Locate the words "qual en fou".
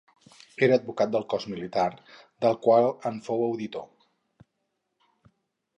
2.67-3.45